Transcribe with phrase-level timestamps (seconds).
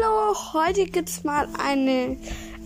[0.00, 2.16] Hallo, heute gibt's mal eine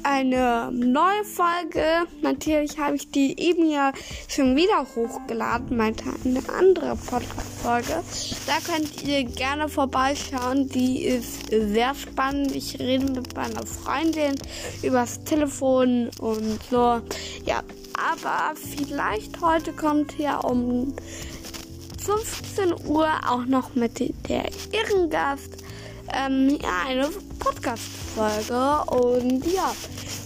[0.03, 2.07] eine neue Folge.
[2.21, 3.93] Natürlich habe ich die eben ja
[4.29, 8.03] schon wieder hochgeladen, meinte eine andere Podcast-Folge.
[8.47, 10.69] Da könnt ihr gerne vorbeischauen.
[10.69, 12.55] Die ist sehr spannend.
[12.57, 14.35] Ich rede mit meiner Freundin
[14.83, 17.01] übers Telefon und so.
[17.47, 17.63] Ja,
[17.95, 20.95] aber vielleicht heute kommt ja um
[22.05, 25.63] 15 Uhr auch noch mit der Ehrengast
[26.15, 28.91] ähm, ja, eine Podcast-Folge.
[28.91, 29.75] Und ja,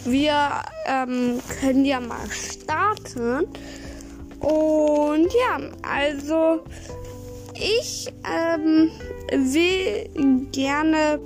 [0.05, 3.47] wir ähm, können ja mal starten.
[4.41, 6.63] Und ja, also
[7.55, 8.91] ich ähm,
[9.33, 11.19] will gerne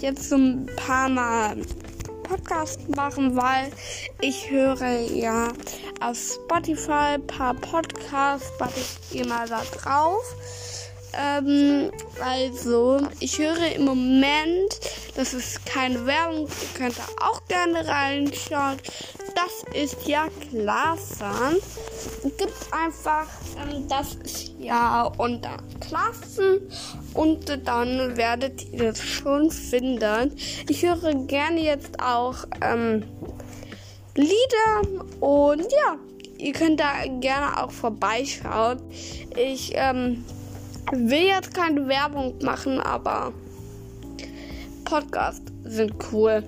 [0.00, 1.56] jetzt so ein paar Mal
[2.22, 3.70] Podcast machen, weil
[4.20, 5.48] ich höre ja
[6.00, 10.24] auf Spotify ein paar Podcasts, was ich immer da drauf.
[11.14, 14.80] Ähm, also, ich höre im Moment,
[15.14, 18.78] das ist keine Werbung, ihr könnt da auch gerne reinschauen.
[19.34, 21.60] Das ist ja Klassen.
[22.38, 26.68] Gibt einfach ähm, das ist ja unter Klassen
[27.14, 30.34] und dann werdet ihr das schon finden.
[30.68, 33.04] Ich höre gerne jetzt auch ähm,
[34.14, 35.96] Lieder und ja,
[36.38, 38.80] ihr könnt da gerne auch vorbeischauen.
[39.36, 40.24] Ich ähm,
[40.92, 43.32] will jetzt keine Werbung machen, aber
[44.84, 46.42] Podcasts sind cool.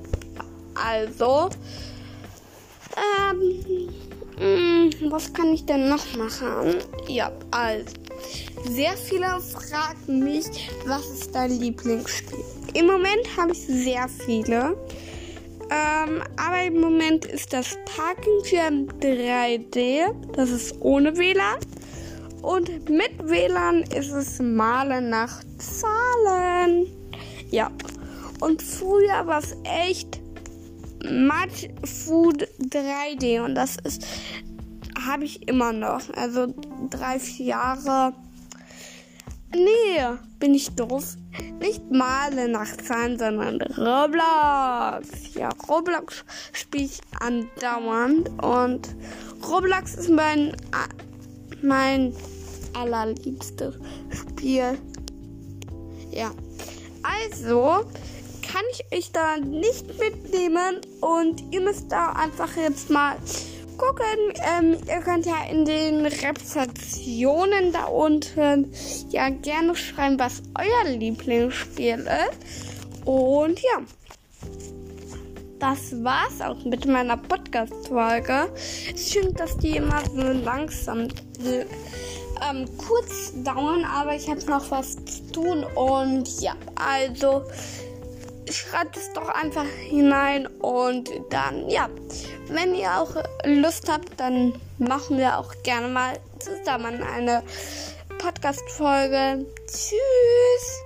[0.75, 1.51] Also,
[2.97, 3.89] ähm,
[4.39, 6.77] mh, was kann ich denn noch machen?
[7.09, 7.87] Ja, also,
[8.69, 12.45] sehr viele fragen mich, was ist dein Lieblingsspiel?
[12.75, 14.77] Im Moment habe ich sehr viele.
[15.71, 20.13] Ähm, aber im Moment ist das Parking Jam 3D.
[20.33, 21.59] Das ist ohne WLAN.
[22.45, 26.87] Und mit WLAN ist es Malen nach Zahlen.
[27.51, 27.71] Ja.
[28.41, 30.21] Und früher war es echt
[31.03, 33.43] Mud Food 3D.
[33.43, 34.07] Und das ist,
[35.07, 36.03] habe ich immer noch.
[36.15, 36.55] Also
[36.91, 38.13] drei, vier Jahre.
[39.55, 41.17] Nee, bin ich doof.
[41.61, 45.35] Nicht Male nach Zahlen, sondern Roblox.
[45.35, 48.29] Ja, Roblox spiele ich andauernd.
[48.43, 48.95] Und
[49.49, 50.55] Roblox ist mein,
[51.63, 52.13] mein
[52.75, 53.75] allerliebstes
[54.11, 54.79] Spiel.
[56.11, 56.33] Ja.
[57.03, 57.85] Also
[58.43, 63.17] kann ich euch da nicht mitnehmen und ihr müsst da einfach jetzt mal
[63.77, 64.33] gucken.
[64.43, 68.73] Ähm, ihr könnt ja in den Rezensionen da unten
[69.11, 73.07] ja gerne schreiben, was euer Lieblingsspiel ist.
[73.07, 73.83] Und ja.
[75.59, 78.53] Das war's auch mit meiner Podcast-Folge.
[78.95, 81.09] Es stimmt, dass die immer so langsam
[82.43, 87.45] ähm, kurz dauern, aber ich habe noch was zu tun und ja, also
[88.51, 91.89] schreibt es doch einfach hinein und dann, ja,
[92.49, 97.43] wenn ihr auch Lust habt, dann machen wir auch gerne mal zusammen eine
[98.19, 99.47] Podcast-Folge.
[99.67, 100.85] Tschüss!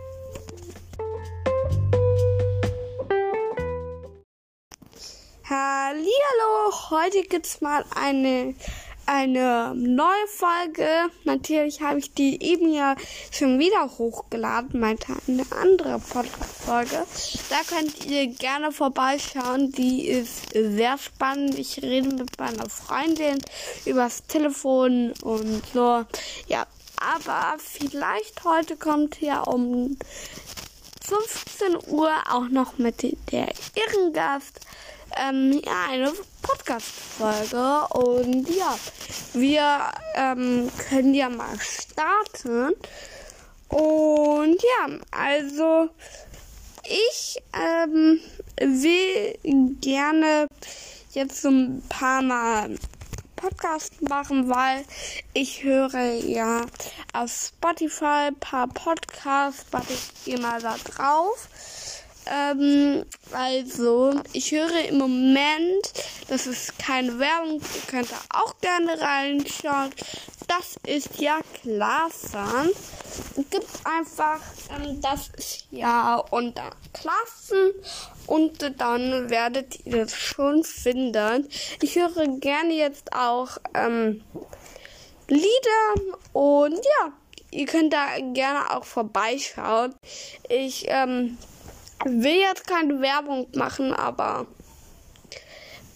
[5.48, 8.54] Hallihallo, heute gibt's mal eine
[9.08, 10.86] eine neue Folge.
[11.24, 12.94] Natürlich habe ich die eben ja
[13.30, 17.06] schon wieder hochgeladen, meinte eine andere Podcast-Folge.
[17.48, 19.72] Da könnt ihr gerne vorbeischauen.
[19.72, 21.58] Die ist sehr spannend.
[21.58, 23.38] Ich rede mit meiner Freundin
[23.86, 26.04] übers Telefon und so.
[26.46, 26.66] Ja,
[27.00, 29.96] aber vielleicht heute kommt ja um
[31.02, 33.02] 15 Uhr auch noch mit
[33.32, 34.60] der Ehrengast
[35.16, 37.86] ähm, ja, eine Podcast-Folge.
[37.94, 38.78] Und ja,
[39.34, 42.74] wir ähm, können ja mal starten.
[43.68, 45.90] Und ja, also
[46.84, 48.20] ich ähm,
[48.58, 49.38] will
[49.80, 50.48] gerne
[51.12, 52.76] jetzt so ein paar Mal
[53.36, 54.84] Podcast machen, weil
[55.32, 56.62] ich höre ja
[57.12, 61.48] auf Spotify ein paar Podcasts, was ich immer da drauf.
[62.30, 65.92] Ähm, also, ich höre im Moment,
[66.28, 69.90] das ist keine Werbung, ihr könnt da auch gerne reinschauen.
[70.46, 72.70] Das ist ja Klassen.
[73.50, 74.40] Gibt einfach,
[74.70, 77.72] ähm, das ist ja unter Klassen
[78.26, 81.48] und dann werdet ihr das schon finden.
[81.82, 84.22] Ich höre gerne jetzt auch ähm,
[85.28, 87.12] Lieder und ja,
[87.50, 89.94] ihr könnt da gerne auch vorbeischauen.
[90.48, 91.36] Ich ähm,
[92.04, 94.46] will jetzt keine Werbung machen, aber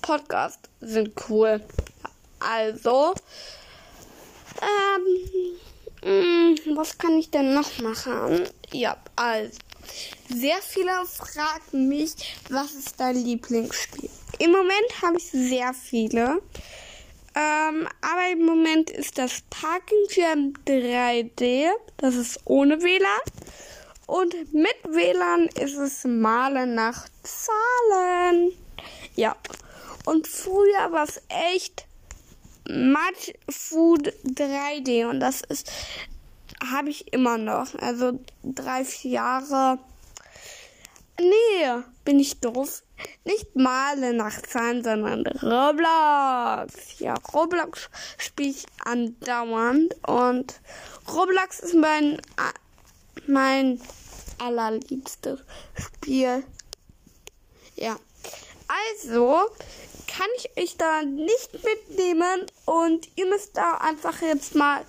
[0.00, 1.60] Podcasts sind cool.
[2.40, 3.14] Also,
[4.60, 5.58] ähm,
[6.02, 8.48] mh, mm, was kann ich denn noch machen?
[8.72, 9.58] Ja, also,
[10.28, 12.12] Sehr viele fragen mich,
[12.48, 14.10] was ist dein Lieblingsspiel?
[14.38, 16.42] Im Moment habe ich sehr viele.
[17.34, 21.70] Ähm, aber im Moment ist das Parking Jam 3D.
[21.96, 23.20] Das ist ohne WLAN.
[24.12, 28.52] Und mit WLAN ist es Malen nach Zahlen.
[29.16, 29.34] Ja.
[30.04, 31.86] Und früher war es echt
[32.68, 35.08] Mud Food 3D.
[35.08, 35.72] Und das ist,
[36.62, 37.74] habe ich immer noch.
[37.76, 39.78] Also drei, vier Jahre.
[41.18, 42.82] Nee, bin ich doof.
[43.24, 46.98] Nicht Male nach Zahlen, sondern Roblox.
[46.98, 47.88] Ja, Roblox
[48.18, 49.96] spiele ich andauernd.
[50.06, 50.60] Und
[51.08, 52.20] Roblox ist mein,
[53.26, 53.80] mein
[54.42, 55.40] allerliebstes
[55.74, 56.44] Spiel.
[57.76, 57.96] Ja.
[58.98, 59.40] Also
[60.06, 64.84] kann ich euch da nicht mitnehmen und ihr müsst da einfach jetzt mal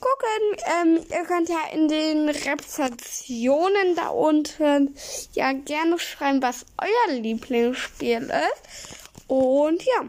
[0.00, 0.56] gucken.
[0.66, 4.96] Ähm, ihr könnt ja in den Rezensionen da unten
[5.34, 8.96] ja gerne schreiben, was euer Lieblingsspiel ist.
[9.28, 10.06] Und ja,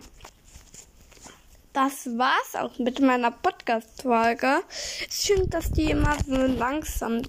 [1.73, 4.63] das war's auch mit meiner Podcast-Folge.
[5.09, 7.21] Schön, dass die immer so langsam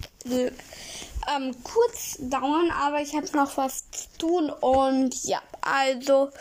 [1.35, 6.31] ähm, kurz dauern, aber ich habe noch was zu tun und ja, also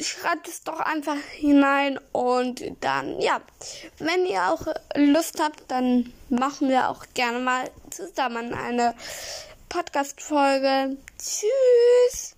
[0.00, 3.40] schreibt es doch einfach hinein und dann, ja,
[3.98, 8.94] wenn ihr auch Lust habt, dann machen wir auch gerne mal zusammen eine
[9.68, 10.96] Podcast-Folge.
[11.18, 12.37] Tschüss!